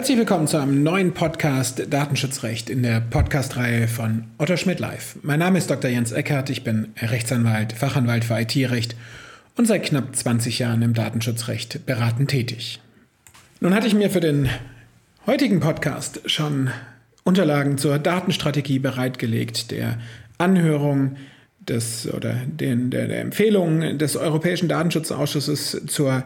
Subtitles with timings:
[0.00, 5.16] Herzlich willkommen zu einem neuen Podcast Datenschutzrecht in der Podcast-Reihe von Otto Schmidt Live.
[5.20, 5.90] Mein Name ist Dr.
[5.90, 8.96] Jens Eckert, ich bin Rechtsanwalt, Fachanwalt für IT-Recht
[9.58, 12.80] und seit knapp 20 Jahren im Datenschutzrecht beratend tätig.
[13.60, 14.48] Nun hatte ich mir für den
[15.26, 16.70] heutigen Podcast schon
[17.24, 19.98] Unterlagen zur Datenstrategie bereitgelegt, der
[20.38, 21.16] Anhörung
[21.58, 26.24] des oder den, der, der Empfehlung des Europäischen Datenschutzausschusses zur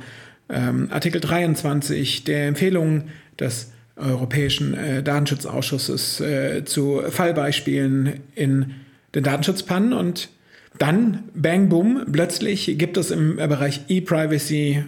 [0.49, 8.75] ähm, Artikel 23, der Empfehlung des Europäischen äh, Datenschutzausschusses äh, zu Fallbeispielen in
[9.15, 10.31] den Datenschutzpannen und
[10.79, 14.83] dann, bang, boom, plötzlich gibt es im Bereich E-Privacy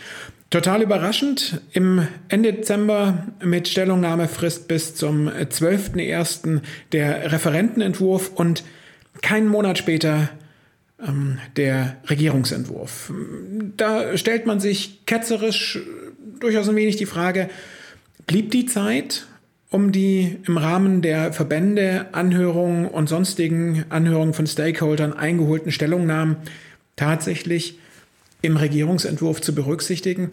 [0.51, 6.61] Total überraschend, im Ende Dezember mit Stellungnahmefrist bis zum 12.01.
[6.91, 8.63] der Referentenentwurf und
[9.21, 10.29] keinen Monat später
[11.05, 13.11] ähm, der Regierungsentwurf.
[13.75, 15.79] Da stellt man sich ketzerisch
[16.39, 17.49] durchaus ein wenig die Frage,
[18.27, 19.25] blieb die Zeit,
[19.71, 26.37] um die im Rahmen der Verbände, Anhörungen und sonstigen Anhörungen von Stakeholdern eingeholten Stellungnahmen
[26.95, 27.79] tatsächlich
[28.45, 30.31] im Regierungsentwurf zu berücksichtigen.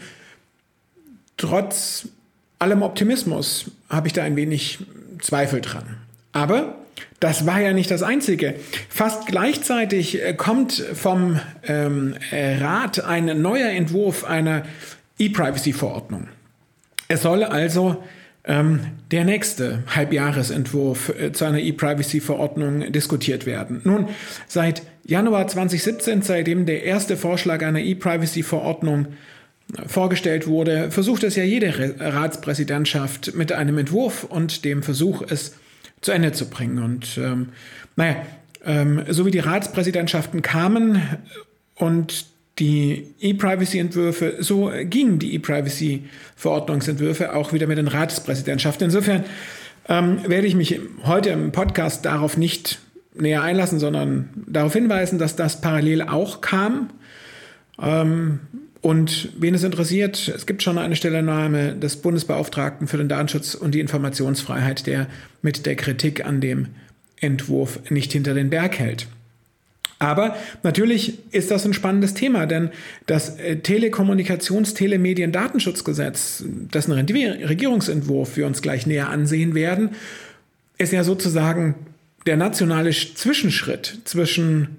[1.36, 2.08] Trotz
[2.58, 4.78] allem Optimismus habe ich da ein wenig
[5.20, 5.96] Zweifel dran.
[6.32, 6.76] Aber
[7.20, 8.54] das war ja nicht das Einzige.
[8.88, 14.64] Fast gleichzeitig äh, kommt vom ähm, Rat ein neuer Entwurf einer
[15.18, 16.28] E-Privacy-Verordnung.
[17.08, 18.02] Es soll also
[18.44, 18.80] ähm,
[19.10, 23.80] der nächste Halbjahresentwurf äh, zu einer E-Privacy-Verordnung diskutiert werden.
[23.84, 24.08] Nun,
[24.48, 29.06] seit Januar 2017, seitdem der erste Vorschlag einer E-Privacy-Verordnung
[29.76, 35.56] äh, vorgestellt wurde, versucht es ja jede Ratspräsidentschaft mit einem Entwurf und dem Versuch, es
[36.00, 36.82] zu Ende zu bringen.
[36.82, 37.50] Und ähm,
[37.94, 38.16] naja,
[38.64, 41.00] ähm, so wie die Ratspräsidentschaften kamen
[41.76, 42.31] und
[42.62, 48.84] die E-Privacy-Entwürfe, so gingen die E-Privacy-Verordnungsentwürfe auch wieder mit den Ratspräsidentschaften.
[48.84, 49.24] Insofern
[49.88, 52.78] ähm, werde ich mich heute im Podcast darauf nicht
[53.16, 56.90] näher einlassen, sondern darauf hinweisen, dass das parallel auch kam.
[57.82, 58.38] Ähm,
[58.80, 63.74] und wen es interessiert, es gibt schon eine Stellungnahme des Bundesbeauftragten für den Datenschutz und
[63.74, 65.08] die Informationsfreiheit, der
[65.42, 66.68] mit der Kritik an dem
[67.20, 69.08] Entwurf nicht hinter den Berg hält.
[70.02, 72.70] Aber natürlich ist das ein spannendes Thema, denn
[73.06, 79.90] das äh, Telekommunikations-Telemedien-Datenschutzgesetz, dessen Regierungsentwurf wir uns gleich näher ansehen werden,
[80.76, 81.76] ist ja sozusagen
[82.26, 84.78] der nationale Zwischenschritt zwischen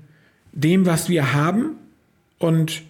[0.52, 1.78] dem, was wir haben
[2.38, 2.82] und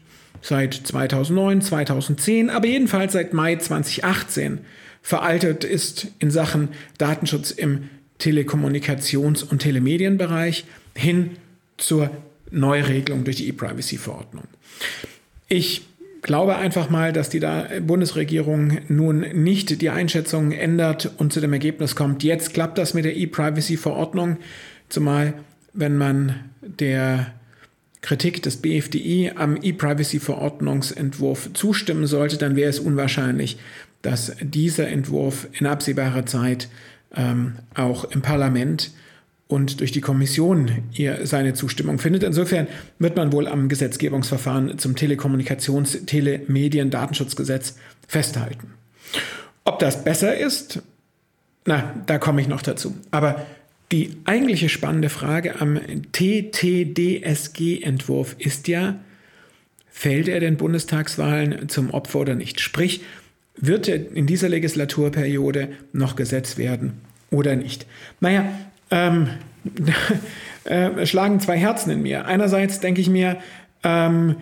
[0.41, 4.61] seit 2009, 2010, aber jedenfalls seit Mai 2018
[5.03, 7.89] veraltet ist in Sachen Datenschutz im
[8.19, 10.65] Telekommunikations- und Telemedienbereich
[10.95, 11.37] hin
[11.77, 12.09] zur
[12.51, 14.45] Neuregelung durch die E-Privacy-Verordnung.
[15.47, 15.85] Ich
[16.21, 17.41] glaube einfach mal, dass die
[17.81, 23.05] Bundesregierung nun nicht die Einschätzung ändert und zu dem Ergebnis kommt, jetzt klappt das mit
[23.05, 24.37] der E-Privacy-Verordnung,
[24.89, 25.33] zumal
[25.73, 27.33] wenn man der
[28.01, 33.57] Kritik des BFDI am E-Privacy-Verordnungsentwurf zustimmen sollte, dann wäre es unwahrscheinlich,
[34.01, 36.67] dass dieser Entwurf in absehbarer Zeit
[37.15, 38.91] ähm, auch im Parlament
[39.53, 42.23] und durch die Kommission ihr seine Zustimmung findet.
[42.23, 47.77] Insofern wird man wohl am Gesetzgebungsverfahren zum Telekommunikations-, Telemedien-, Datenschutzgesetz
[48.07, 48.73] festhalten.
[49.63, 50.81] Ob das besser ist,
[51.65, 52.95] na, da komme ich noch dazu.
[53.11, 53.45] Aber
[53.91, 55.79] die eigentliche spannende Frage am
[56.13, 58.95] TTDSG-Entwurf ist ja,
[59.91, 62.59] fällt er den Bundestagswahlen zum Opfer oder nicht?
[62.59, 63.01] Sprich,
[63.55, 67.85] wird er in dieser Legislaturperiode noch Gesetz werden oder nicht?
[68.19, 68.51] Naja,
[68.93, 69.29] ähm,
[70.65, 72.25] äh, schlagen zwei Herzen in mir.
[72.25, 73.37] Einerseits denke ich mir,
[73.83, 74.35] ähm,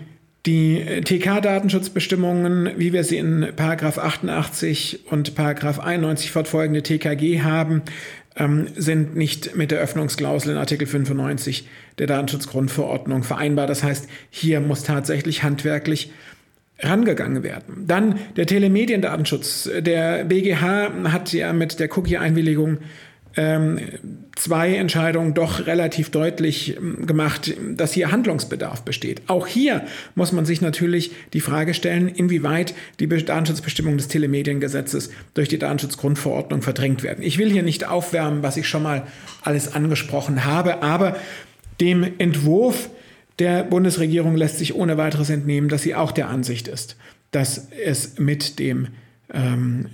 [0.45, 7.83] die TK-Datenschutzbestimmungen, wie wir sie in Paragraph 88 und Paragraph 91 fortfolgende TKG haben,
[8.35, 11.67] ähm, sind nicht mit der Öffnungsklausel in Artikel 95
[11.99, 13.67] der Datenschutzgrundverordnung vereinbar.
[13.67, 16.11] Das heißt, hier muss tatsächlich handwerklich
[16.79, 17.85] rangegangen werden.
[17.85, 19.69] Dann der Telemediendatenschutz.
[19.79, 22.79] Der BGH hat ja mit der Cookie-Einwilligung
[24.35, 29.21] zwei Entscheidungen doch relativ deutlich ähm, gemacht, dass hier Handlungsbedarf besteht.
[29.27, 29.85] Auch hier
[30.15, 36.61] muss man sich natürlich die Frage stellen, inwieweit die Datenschutzbestimmungen des Telemediengesetzes durch die Datenschutzgrundverordnung
[36.61, 37.23] verdrängt werden.
[37.23, 39.07] Ich will hier nicht aufwärmen, was ich schon mal
[39.43, 41.15] alles angesprochen habe, aber
[41.79, 42.89] dem Entwurf
[43.39, 46.97] der Bundesregierung lässt sich ohne weiteres entnehmen, dass sie auch der Ansicht ist,
[47.31, 48.89] dass es mit dem
[49.33, 49.87] ähm,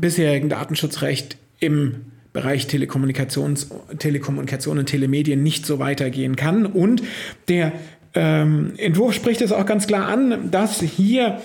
[0.00, 6.66] bisherigen Datenschutzrecht im Bereich Telekommunikations, Telekommunikation und Telemedien nicht so weitergehen kann.
[6.66, 7.02] Und
[7.48, 7.72] der
[8.12, 11.40] ähm, Entwurf spricht es auch ganz klar an, dass hier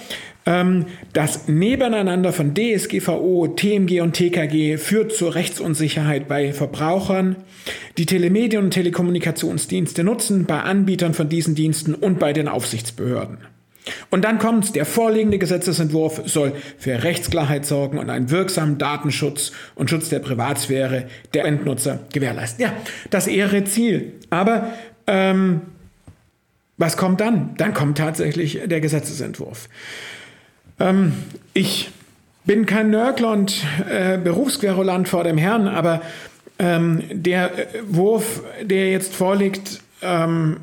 [0.47, 7.35] ähm, das Nebeneinander von DSGVO, TMG und TKG führt zur Rechtsunsicherheit bei Verbrauchern,
[7.99, 13.37] die Telemedien- und Telekommunikationsdienste nutzen, bei Anbietern von diesen Diensten und bei den Aufsichtsbehörden.
[14.09, 19.89] Und dann kommt, der vorliegende Gesetzesentwurf soll für Rechtsklarheit sorgen und einen wirksamen Datenschutz und
[19.89, 22.63] Schutz der Privatsphäre der Endnutzer gewährleisten.
[22.63, 22.73] Ja,
[23.09, 24.13] das ehre Ziel.
[24.29, 24.73] Aber
[25.07, 25.61] ähm,
[26.77, 27.55] was kommt dann?
[27.57, 29.69] Dann kommt tatsächlich der Gesetzesentwurf.
[30.79, 31.13] Ähm,
[31.53, 31.91] ich
[32.45, 36.01] bin kein Nörgler und äh, Berufsquerulant vor dem Herrn, aber
[36.57, 37.51] ähm, der
[37.87, 40.57] Wurf, der jetzt vorliegt, ähm,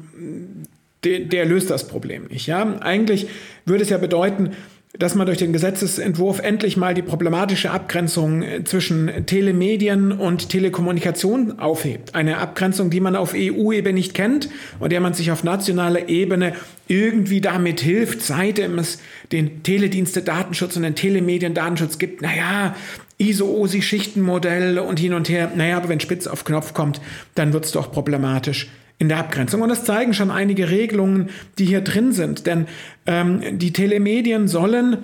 [1.06, 2.46] der, der löst das Problem nicht.
[2.46, 2.78] Ja?
[2.80, 3.28] Eigentlich
[3.64, 4.50] würde es ja bedeuten,
[4.98, 11.58] dass man durch den Gesetzesentwurf endlich mal die problematische Abgrenzung äh, zwischen Telemedien und Telekommunikation
[11.58, 12.14] aufhebt.
[12.14, 14.48] Eine Abgrenzung, die man auf EU-Ebene nicht kennt
[14.78, 16.54] und der man sich auf nationaler Ebene
[16.88, 18.98] irgendwie damit hilft, seitdem es
[19.32, 22.22] den Teledienste-Datenschutz und den Telemedien-Datenschutz gibt.
[22.22, 22.74] Naja,
[23.18, 25.52] ISO-OSI-Schichtenmodell und hin und her.
[25.54, 27.00] Naja, aber wenn Spitz auf Knopf kommt,
[27.34, 29.62] dann wird es doch problematisch in der Abgrenzung.
[29.62, 32.46] Und das zeigen schon einige Regelungen, die hier drin sind.
[32.46, 32.66] Denn
[33.06, 34.98] ähm, die Telemedien sollen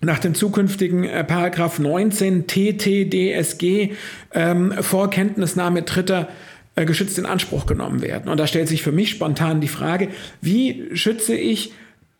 [0.00, 3.92] nach dem zukünftigen äh, Paragraph 19 TTDSG
[4.34, 6.28] ähm, vor Kenntnisnahme Dritter
[6.74, 8.30] äh, geschützt in Anspruch genommen werden.
[8.30, 10.08] Und da stellt sich für mich spontan die Frage,
[10.42, 11.72] wie schütze ich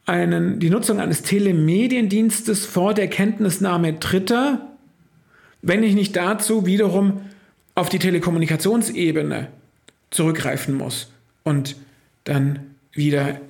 [0.07, 4.71] einen, die Nutzung eines Telemediendienstes vor der Kenntnisnahme Dritter,
[5.63, 7.21] wenn ich nicht dazu wiederum
[7.75, 9.49] auf die Telekommunikationsebene
[10.11, 11.13] zurückgreifen muss
[11.43, 11.77] und
[12.25, 12.61] dann
[12.93, 13.41] wieder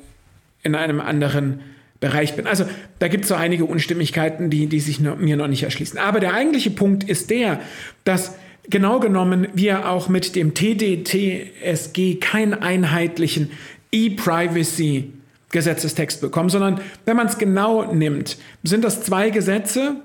[0.62, 1.60] in einem anderen
[2.00, 2.46] Bereich bin.
[2.46, 2.66] Also
[2.98, 5.98] da gibt es so einige Unstimmigkeiten, die, die sich noch, mir noch nicht erschließen.
[5.98, 7.60] Aber der eigentliche Punkt ist der,
[8.04, 8.34] dass
[8.68, 13.50] genau genommen wir auch mit dem TDTSG keinen einheitlichen
[13.92, 15.12] E-Privacy
[15.52, 19.96] Gesetzestext bekommen, sondern wenn man es genau nimmt, sind das zwei Gesetze,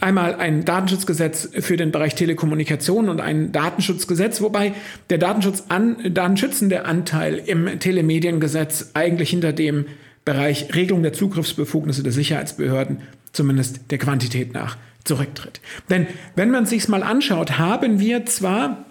[0.00, 4.72] Einmal ein Datenschutzgesetz für den Bereich Telekommunikation und ein Datenschutzgesetz, wobei
[5.10, 9.86] der Datenschutz an, datenschützende Anteil im Telemediengesetz eigentlich hinter dem
[10.24, 13.02] Bereich Regelung der Zugriffsbefugnisse der Sicherheitsbehörden
[13.32, 15.60] zumindest der Quantität nach zurücktritt.
[15.88, 18.84] Denn wenn man sich mal anschaut, haben wir zwar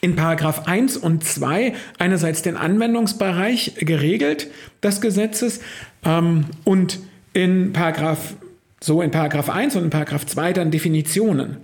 [0.00, 4.48] in Paragraph 1 und 2 einerseits den Anwendungsbereich geregelt
[4.82, 5.60] des Gesetzes
[6.04, 7.00] ähm, und
[7.32, 8.34] in Paragraph
[8.82, 11.58] so in Paragraph 1 und in Paragraph 2 dann Definitionen.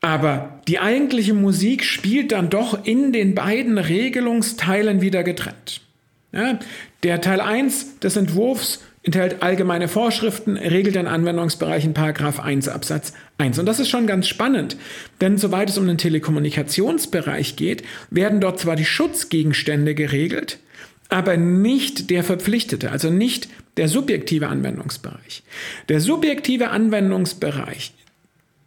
[0.00, 5.80] Aber die eigentliche Musik spielt dann doch in den beiden Regelungsteilen wieder getrennt.
[6.32, 6.58] Ja,
[7.02, 13.14] der Teil 1 des Entwurfs enthält allgemeine Vorschriften, regelt den Anwendungsbereich in Paragraph 1 Absatz
[13.38, 13.58] 1.
[13.58, 14.76] Und das ist schon ganz spannend,
[15.20, 20.58] denn soweit es um den Telekommunikationsbereich geht, werden dort zwar die Schutzgegenstände geregelt,
[21.08, 23.48] aber nicht der Verpflichtete, also nicht
[23.78, 25.42] der subjektive Anwendungsbereich.
[25.88, 27.94] Der subjektive Anwendungsbereich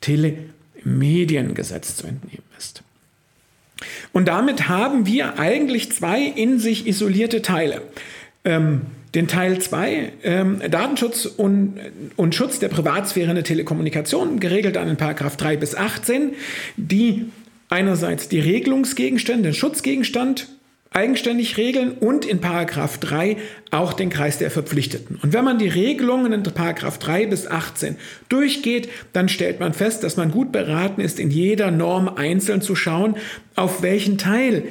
[0.00, 2.82] Telemediengesetz zu entnehmen ist.
[4.12, 7.82] Und damit haben wir eigentlich zwei in sich isolierte Teile.
[8.44, 8.82] Ähm,
[9.14, 11.78] den Teil 2, ähm, Datenschutz und,
[12.16, 16.32] und Schutz der Privatsphäre in der Telekommunikation, geregelt an den Paragraph 3 bis 18,
[16.76, 17.26] die
[17.68, 20.48] einerseits die Regelungsgegenstände, den Schutzgegenstand
[20.94, 23.36] eigenständig regeln und in Paragraph 3
[23.72, 25.18] auch den Kreis der Verpflichteten.
[25.20, 27.96] Und wenn man die Regelungen in Paragraph 3 bis 18
[28.28, 32.76] durchgeht, dann stellt man fest, dass man gut beraten ist, in jeder Norm einzeln zu
[32.76, 33.16] schauen,
[33.56, 34.62] auf welchen Teil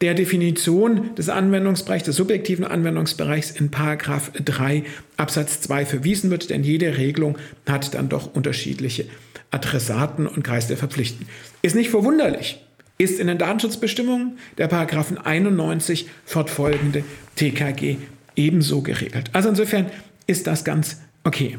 [0.00, 4.84] der Definition des Anwendungsbereichs, des subjektiven Anwendungsbereichs in Paragraph 3
[5.16, 9.06] Absatz 2 verwiesen wird, denn jede Regelung hat dann doch unterschiedliche
[9.50, 11.26] Adressaten und Kreis der Verpflichteten.
[11.62, 12.60] Ist nicht verwunderlich
[12.98, 17.04] ist in den Datenschutzbestimmungen der Paragraphen 91 fortfolgende
[17.36, 17.96] TKG
[18.36, 19.30] ebenso geregelt.
[19.32, 19.86] Also insofern
[20.26, 21.58] ist das ganz okay.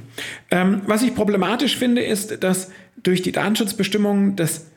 [0.51, 2.71] Ähm, was ich problematisch finde, ist, dass
[3.01, 4.67] durch die Datenschutzbestimmungen das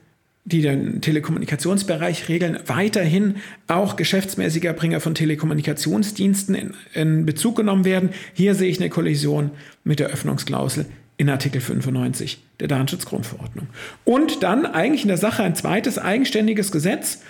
[0.47, 8.11] die den Telekommunikationsbereich regeln, weiterhin auch geschäftsmäßiger Bringer von Telekommunikationsdiensten in, in Bezug genommen werden.
[8.33, 9.51] Hier sehe ich eine Kollision
[9.83, 10.87] mit der Öffnungsklausel
[11.17, 13.69] in Artikel 95 der Datenschutzgrundverordnung.
[14.05, 17.21] Und dann eigentlich in der Sache ein zweites eigenständiges Gesetz,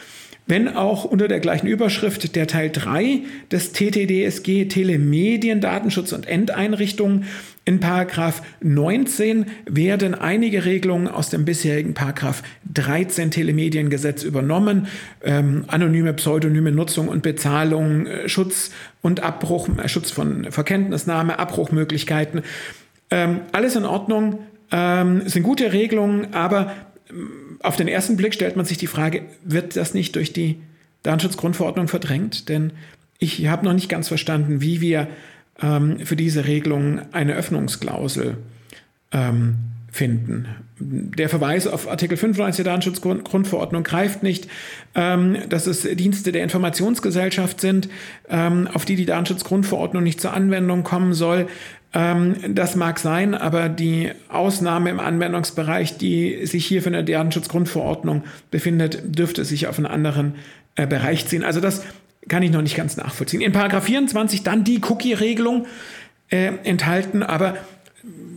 [0.46, 7.24] wenn auch unter der gleichen Überschrift der Teil 3 des TTDSG Telemedien, Datenschutz und Endeinrichtungen.
[7.64, 14.86] In Paragraph 19 werden einige Regelungen aus dem bisherigen Paragraph 13 Telemediengesetz übernommen.
[15.24, 18.70] Ähm, anonyme, pseudonyme Nutzung und Bezahlung, äh, Schutz
[19.02, 22.42] und Abbruch, äh, Schutz von Verkenntnisnahme, Abbruchmöglichkeiten.
[23.10, 24.38] Ähm, alles in Ordnung,
[24.70, 26.72] ähm, sind gute Regelungen, aber
[27.10, 30.60] ähm, auf den ersten Blick stellt man sich die Frage, wird das nicht durch die
[31.02, 32.48] Datenschutzgrundverordnung verdrängt?
[32.48, 32.72] Denn
[33.18, 35.08] ich habe noch nicht ganz verstanden, wie wir
[35.62, 38.36] ähm, für diese Regelung eine Öffnungsklausel
[39.12, 39.56] ähm,
[39.90, 40.46] finden.
[40.78, 44.48] Der Verweis auf Artikel 95 der Datenschutzgrundverordnung greift nicht,
[44.94, 47.88] ähm, dass es Dienste der Informationsgesellschaft sind,
[48.28, 51.48] ähm, auf die die Datenschutzgrundverordnung nicht zur Anwendung kommen soll.
[51.96, 58.24] Ähm, das mag sein, aber die Ausnahme im Anwendungsbereich, die sich hier für eine Datenschutzgrundverordnung
[58.50, 60.34] befindet, dürfte sich auf einen anderen
[60.74, 61.42] äh, Bereich ziehen.
[61.42, 61.84] Also das
[62.28, 63.40] kann ich noch nicht ganz nachvollziehen.
[63.40, 65.66] In Paragraph 24 dann die Cookie-Regelung
[66.28, 67.56] äh, enthalten, aber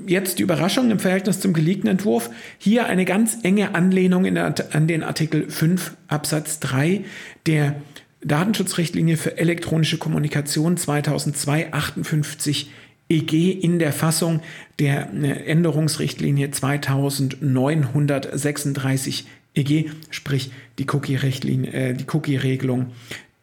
[0.07, 2.29] jetzt die Überraschung im Verhältnis zum geleakten Entwurf.
[2.59, 7.03] Hier eine ganz enge Anlehnung der, an den Artikel 5 Absatz 3
[7.45, 7.75] der
[8.21, 12.71] Datenschutzrichtlinie für elektronische Kommunikation 2002 58
[13.09, 14.41] EG in der Fassung
[14.77, 19.25] der äh, Änderungsrichtlinie 2936
[19.55, 22.37] EG, sprich die Cookie-Regelung äh, die Cookie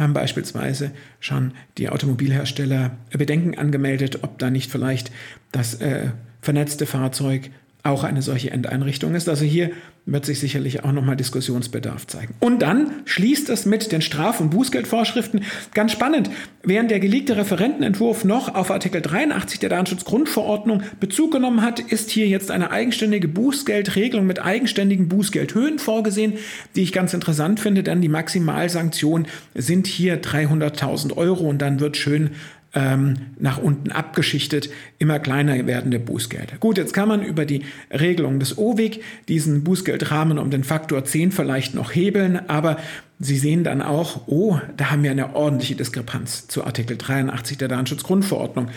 [0.00, 0.90] haben beispielsweise
[1.20, 5.10] schon die Automobilhersteller Bedenken angemeldet, ob da nicht vielleicht
[5.52, 6.08] das äh,
[6.42, 7.50] vernetzte Fahrzeug
[7.82, 9.28] auch eine solche Endeinrichtung ist.
[9.28, 9.70] Also hier
[10.06, 12.34] wird sich sicherlich auch nochmal Diskussionsbedarf zeigen.
[12.40, 15.44] Und dann schließt es mit den Straf- und Bußgeldvorschriften.
[15.74, 16.30] Ganz spannend,
[16.62, 22.26] während der geleakte Referentenentwurf noch auf Artikel 83 der Datenschutzgrundverordnung Bezug genommen hat, ist hier
[22.28, 26.34] jetzt eine eigenständige Bußgeldregelung mit eigenständigen Bußgeldhöhen vorgesehen,
[26.76, 31.96] die ich ganz interessant finde, denn die Maximalsanktionen sind hier 300.000 Euro und dann wird
[31.96, 32.30] schön
[32.74, 36.56] ähm, nach unten abgeschichtet, immer kleiner werdende Bußgelder.
[36.58, 41.32] Gut, jetzt kann man über die Regelung des OWIG diesen Bußgeldrahmen um den Faktor 10
[41.32, 42.76] vielleicht noch hebeln, aber
[43.22, 47.68] Sie sehen dann auch, oh, da haben wir eine ordentliche Diskrepanz zu Artikel 83 der
[47.68, 48.68] Datenschutzgrundverordnung.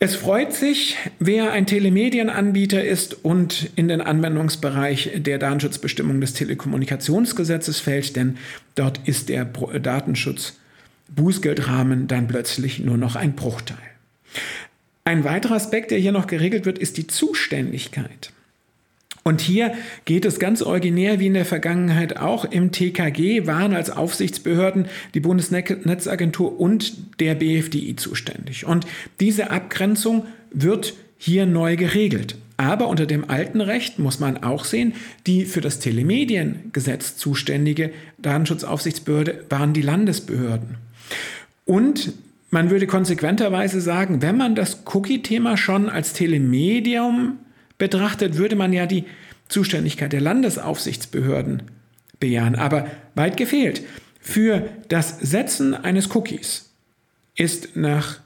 [0.00, 7.78] Es freut sich, wer ein Telemedienanbieter ist und in den Anwendungsbereich der Datenschutzbestimmung des Telekommunikationsgesetzes
[7.78, 8.38] fällt, denn
[8.74, 10.58] dort ist der Datenschutz
[11.08, 13.76] Bußgeldrahmen dann plötzlich nur noch ein Bruchteil.
[15.04, 18.32] Ein weiterer Aspekt, der hier noch geregelt wird, ist die Zuständigkeit.
[19.22, 19.72] Und hier
[20.04, 22.44] geht es ganz originär wie in der Vergangenheit auch.
[22.44, 28.66] Im TKG waren als Aufsichtsbehörden die Bundesnetzagentur und der BFDI zuständig.
[28.66, 28.86] Und
[29.20, 32.36] diese Abgrenzung wird hier neu geregelt.
[32.58, 34.92] Aber unter dem alten Recht muss man auch sehen,
[35.26, 40.76] die für das Telemediengesetz zuständige Datenschutzaufsichtsbehörde waren die Landesbehörden.
[41.64, 42.12] Und
[42.50, 47.38] man würde konsequenterweise sagen, wenn man das Cookie-Thema schon als Telemedium
[47.78, 49.04] betrachtet, würde man ja die
[49.48, 51.62] Zuständigkeit der Landesaufsichtsbehörden
[52.20, 52.54] bejahen.
[52.54, 53.82] Aber weit gefehlt.
[54.20, 56.70] Für das Setzen eines Cookies
[57.34, 58.20] ist nach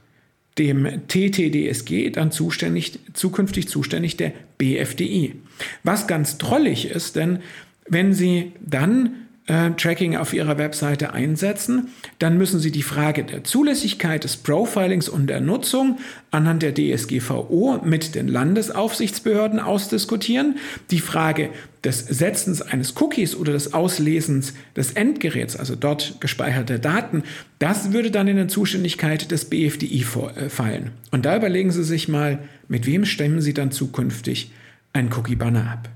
[0.58, 5.36] dem TTDSG dann zuständig, zukünftig zuständig der BFDI.
[5.84, 7.40] Was ganz drollig ist, denn
[7.88, 11.88] wenn Sie dann äh, Tracking auf Ihrer Webseite einsetzen,
[12.18, 15.98] dann müssen Sie die Frage der Zulässigkeit des Profilings und der Nutzung
[16.30, 20.58] anhand der DSGVO mit den Landesaufsichtsbehörden ausdiskutieren.
[20.90, 21.50] Die Frage
[21.82, 27.22] des Setzens eines Cookies oder des Auslesens des Endgeräts, also dort gespeicherte Daten,
[27.58, 30.04] das würde dann in der Zuständigkeit des BFDI
[30.36, 30.90] äh, fallen.
[31.10, 32.38] Und da überlegen Sie sich mal,
[32.68, 34.52] mit wem stemmen Sie dann zukünftig
[34.92, 35.88] ein Cookie-Banner ab.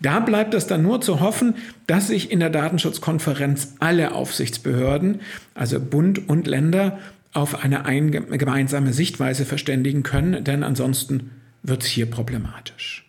[0.00, 1.54] Da bleibt es dann nur zu hoffen,
[1.86, 5.20] dass sich in der Datenschutzkonferenz alle Aufsichtsbehörden,
[5.54, 6.98] also Bund und Länder,
[7.32, 11.30] auf eine gemeinsame Sichtweise verständigen können, denn ansonsten
[11.62, 13.06] wird es hier problematisch.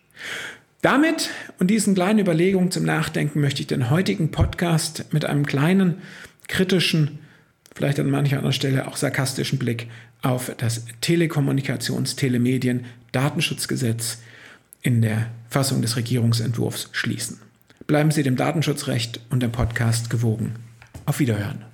[0.80, 5.98] Damit und diesen kleinen Überlegungen zum Nachdenken möchte ich den heutigen Podcast mit einem kleinen,
[6.48, 7.20] kritischen,
[7.74, 9.88] vielleicht an mancher anderen Stelle auch sarkastischen Blick
[10.22, 14.18] auf das Telekommunikations-, Telemedien-, Datenschutzgesetz
[14.82, 17.38] in der Fassung des Regierungsentwurfs schließen.
[17.86, 20.54] Bleiben Sie dem Datenschutzrecht und dem Podcast gewogen.
[21.04, 21.64] Auf Wiederhören.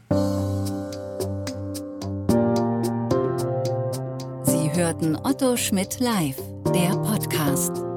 [4.44, 6.36] Sie hörten Otto Schmidt live,
[6.74, 7.87] der Podcast.